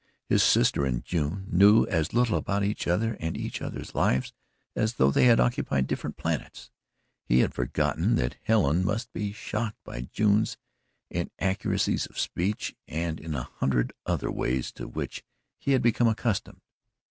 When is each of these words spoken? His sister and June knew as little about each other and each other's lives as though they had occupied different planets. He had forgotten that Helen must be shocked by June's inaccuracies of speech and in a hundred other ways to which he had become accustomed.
His 0.25 0.41
sister 0.41 0.83
and 0.83 1.03
June 1.03 1.47
knew 1.47 1.85
as 1.85 2.11
little 2.11 2.35
about 2.39 2.63
each 2.63 2.87
other 2.87 3.15
and 3.19 3.37
each 3.37 3.61
other's 3.61 3.93
lives 3.93 4.33
as 4.75 4.95
though 4.95 5.11
they 5.11 5.25
had 5.25 5.39
occupied 5.39 5.85
different 5.85 6.17
planets. 6.17 6.71
He 7.23 7.41
had 7.41 7.53
forgotten 7.53 8.15
that 8.15 8.37
Helen 8.43 8.83
must 8.83 9.13
be 9.13 9.31
shocked 9.31 9.77
by 9.83 10.09
June's 10.11 10.57
inaccuracies 11.11 12.07
of 12.07 12.17
speech 12.19 12.75
and 12.87 13.19
in 13.19 13.35
a 13.35 13.43
hundred 13.43 13.93
other 14.07 14.31
ways 14.31 14.71
to 14.71 14.87
which 14.87 15.23
he 15.59 15.73
had 15.73 15.83
become 15.83 16.07
accustomed. 16.07 16.61